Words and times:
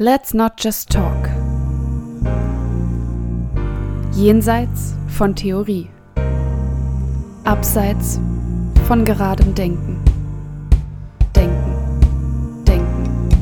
Let's 0.00 0.34
not 0.34 0.56
just 0.56 0.90
talk. 0.90 1.28
Jenseits 4.12 4.96
von 5.06 5.36
Theorie. 5.36 5.88
Abseits 7.44 8.18
von 8.88 9.04
geradem 9.04 9.54
Denken. 9.54 10.02
Denken, 11.36 12.64
denken, 12.66 13.38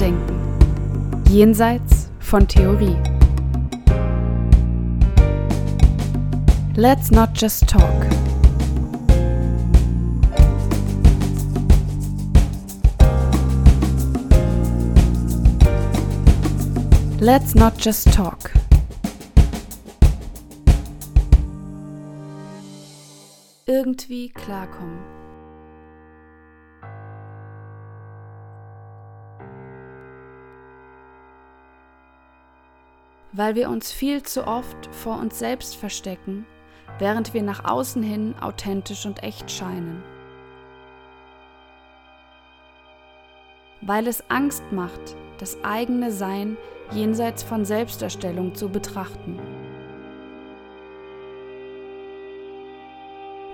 denken. 0.00 1.24
Jenseits 1.28 2.10
von 2.20 2.48
Theorie. 2.48 2.96
Let's 6.74 7.10
not 7.10 7.34
just 7.34 7.68
talk. 7.68 8.31
Let's 17.24 17.54
not 17.54 17.74
just 17.78 18.12
talk. 18.12 18.50
Irgendwie 23.64 24.30
klarkommen. 24.30 24.98
Weil 33.30 33.54
wir 33.54 33.70
uns 33.70 33.92
viel 33.92 34.24
zu 34.24 34.44
oft 34.44 34.88
vor 34.90 35.20
uns 35.20 35.38
selbst 35.38 35.76
verstecken, 35.76 36.44
während 36.98 37.34
wir 37.34 37.44
nach 37.44 37.64
außen 37.64 38.02
hin 38.02 38.34
authentisch 38.40 39.06
und 39.06 39.22
echt 39.22 39.48
scheinen. 39.48 40.02
Weil 43.80 44.08
es 44.08 44.28
Angst 44.28 44.64
macht, 44.72 45.14
das 45.42 45.58
eigene 45.64 46.12
Sein 46.12 46.56
jenseits 46.92 47.42
von 47.42 47.64
Selbsterstellung 47.64 48.54
zu 48.54 48.68
betrachten. 48.68 49.40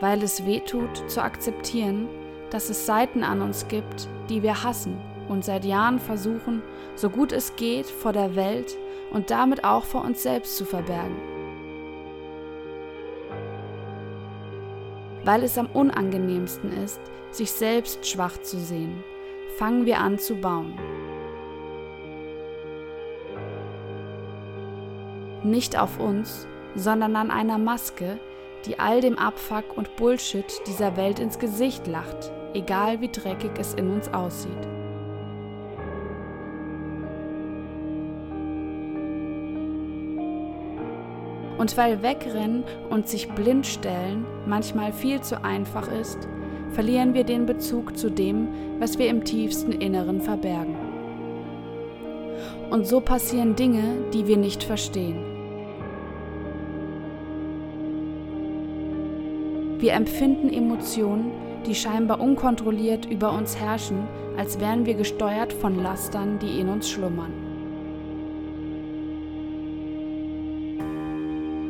Weil 0.00 0.20
es 0.24 0.44
weh 0.44 0.58
tut, 0.58 1.08
zu 1.08 1.22
akzeptieren, 1.22 2.08
dass 2.50 2.70
es 2.70 2.86
Seiten 2.86 3.22
an 3.22 3.40
uns 3.40 3.68
gibt, 3.68 4.08
die 4.28 4.42
wir 4.42 4.64
hassen 4.64 4.96
und 5.28 5.44
seit 5.44 5.64
Jahren 5.64 6.00
versuchen, 6.00 6.60
so 6.96 7.08
gut 7.08 7.30
es 7.30 7.54
geht, 7.54 7.86
vor 7.86 8.12
der 8.12 8.34
Welt 8.34 8.76
und 9.12 9.30
damit 9.30 9.62
auch 9.62 9.84
vor 9.84 10.04
uns 10.04 10.24
selbst 10.24 10.56
zu 10.56 10.64
verbergen. 10.64 11.16
Weil 15.22 15.44
es 15.44 15.56
am 15.56 15.66
unangenehmsten 15.66 16.72
ist, 16.82 17.00
sich 17.30 17.52
selbst 17.52 18.04
schwach 18.08 18.38
zu 18.42 18.58
sehen, 18.58 19.04
fangen 19.56 19.86
wir 19.86 20.00
an 20.00 20.18
zu 20.18 20.34
bauen. 20.34 20.74
Nicht 25.46 25.78
auf 25.78 25.98
uns, 25.98 26.46
sondern 26.74 27.16
an 27.16 27.30
einer 27.30 27.58
Maske, 27.58 28.18
die 28.66 28.78
all 28.78 29.00
dem 29.00 29.18
Abfuck 29.18 29.76
und 29.76 29.96
Bullshit 29.96 30.60
dieser 30.66 30.96
Welt 30.96 31.18
ins 31.18 31.38
Gesicht 31.38 31.86
lacht, 31.86 32.30
egal 32.54 33.00
wie 33.00 33.08
dreckig 33.08 33.52
es 33.58 33.74
in 33.74 33.90
uns 33.90 34.12
aussieht. 34.12 34.52
Und 41.58 41.76
weil 41.76 42.02
Wegrennen 42.02 42.64
und 42.90 43.08
sich 43.08 43.28
blind 43.30 43.66
stellen 43.66 44.26
manchmal 44.46 44.92
viel 44.92 45.22
zu 45.22 45.42
einfach 45.42 45.90
ist, 45.90 46.28
verlieren 46.72 47.14
wir 47.14 47.24
den 47.24 47.46
Bezug 47.46 47.96
zu 47.96 48.10
dem, 48.10 48.48
was 48.78 48.98
wir 48.98 49.08
im 49.08 49.24
tiefsten 49.24 49.72
Inneren 49.72 50.20
verbergen. 50.20 50.76
Und 52.68 52.86
so 52.86 53.00
passieren 53.00 53.56
Dinge, 53.56 54.04
die 54.12 54.26
wir 54.26 54.36
nicht 54.36 54.62
verstehen. 54.62 55.35
Wir 59.78 59.92
empfinden 59.92 60.48
Emotionen, 60.48 61.32
die 61.66 61.74
scheinbar 61.74 62.20
unkontrolliert 62.20 63.04
über 63.04 63.32
uns 63.32 63.58
herrschen, 63.58 64.08
als 64.38 64.58
wären 64.58 64.86
wir 64.86 64.94
gesteuert 64.94 65.52
von 65.52 65.82
Lastern, 65.82 66.38
die 66.38 66.60
in 66.60 66.68
uns 66.68 66.88
schlummern. 66.88 67.32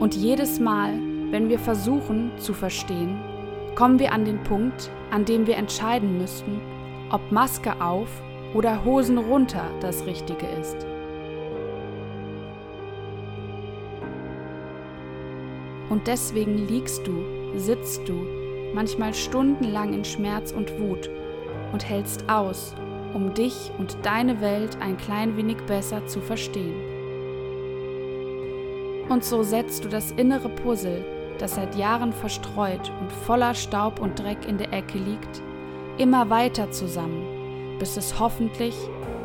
Und 0.00 0.14
jedes 0.14 0.58
Mal, 0.58 0.94
wenn 1.30 1.50
wir 1.50 1.58
versuchen 1.58 2.32
zu 2.38 2.54
verstehen, 2.54 3.20
kommen 3.74 3.98
wir 3.98 4.12
an 4.12 4.24
den 4.24 4.42
Punkt, 4.44 4.90
an 5.10 5.26
dem 5.26 5.46
wir 5.46 5.56
entscheiden 5.56 6.16
müssten, 6.16 6.58
ob 7.10 7.30
Maske 7.30 7.82
auf 7.82 8.08
oder 8.54 8.82
Hosen 8.82 9.18
runter 9.18 9.64
das 9.80 10.06
Richtige 10.06 10.46
ist. 10.58 10.86
Und 15.90 16.06
deswegen 16.06 16.66
liegst 16.66 17.06
du 17.06 17.39
sitzt 17.56 18.08
du, 18.08 18.26
manchmal 18.74 19.14
stundenlang 19.14 19.92
in 19.92 20.04
Schmerz 20.04 20.52
und 20.52 20.78
Wut 20.78 21.10
und 21.72 21.88
hältst 21.88 22.28
aus, 22.28 22.74
um 23.14 23.34
dich 23.34 23.70
und 23.78 23.96
deine 24.02 24.40
Welt 24.40 24.78
ein 24.80 24.96
klein 24.96 25.36
wenig 25.36 25.58
besser 25.66 26.06
zu 26.06 26.20
verstehen. 26.20 26.74
Und 29.08 29.24
so 29.24 29.42
setzt 29.42 29.84
du 29.84 29.88
das 29.88 30.12
innere 30.12 30.48
Puzzle, 30.48 31.04
das 31.38 31.56
seit 31.56 31.74
Jahren 31.74 32.12
verstreut 32.12 32.92
und 33.00 33.10
voller 33.10 33.54
Staub 33.54 34.00
und 34.00 34.18
Dreck 34.18 34.46
in 34.46 34.58
der 34.58 34.72
Ecke 34.72 34.98
liegt, 34.98 35.42
immer 35.98 36.30
weiter 36.30 36.70
zusammen, 36.70 37.76
bis 37.78 37.96
es 37.96 38.20
hoffentlich, 38.20 38.76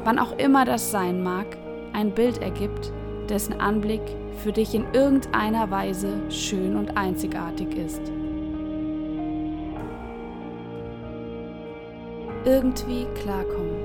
wann 0.03 0.17
auch 0.17 0.37
immer 0.37 0.65
das 0.65 0.91
sein 0.91 1.21
mag, 1.21 1.45
ein 1.93 2.11
Bild 2.11 2.41
ergibt, 2.41 2.91
dessen 3.29 3.59
Anblick 3.59 4.01
für 4.43 4.51
dich 4.51 4.73
in 4.75 4.85
irgendeiner 4.93 5.69
Weise 5.71 6.09
schön 6.29 6.75
und 6.75 6.97
einzigartig 6.97 7.75
ist. 7.75 8.01
Irgendwie 12.45 13.05
klarkommen. 13.15 13.84